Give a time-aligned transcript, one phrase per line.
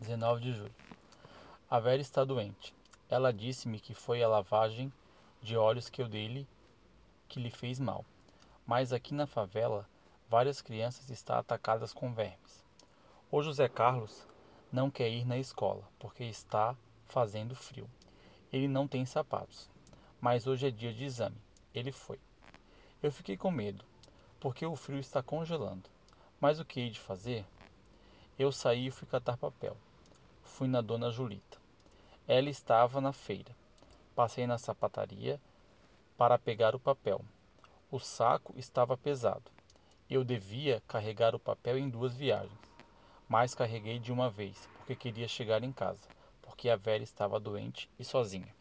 [0.00, 0.74] 19 de julho.
[1.70, 2.74] A Vera está doente.
[3.08, 4.90] Ela disse-me que foi a lavagem
[5.42, 6.48] de olhos que eu dei-lhe
[7.28, 8.04] que lhe fez mal.
[8.66, 9.86] Mas aqui na favela,
[10.28, 12.64] várias crianças estão atacadas com vermes.
[13.30, 14.26] O José Carlos
[14.72, 16.74] não quer ir na escola porque está
[17.06, 17.88] fazendo frio.
[18.50, 19.68] Ele não tem sapatos.
[20.18, 21.36] Mas hoje é dia de exame.
[21.74, 22.18] Ele foi.
[23.02, 23.84] Eu fiquei com medo,
[24.40, 25.88] porque o frio está congelando.
[26.40, 27.44] Mas o que hei de fazer?
[28.38, 29.76] Eu saí e fui catar papel.
[30.60, 31.56] Fui na dona Julita.
[32.28, 33.56] Ela estava na feira.
[34.14, 35.40] Passei na sapataria
[36.18, 37.24] para pegar o papel.
[37.90, 39.50] O saco estava pesado.
[40.10, 42.60] Eu devia carregar o papel em duas viagens,
[43.26, 46.06] mas carreguei de uma vez, porque queria chegar em casa,
[46.42, 48.54] porque a velha estava doente e sozinha.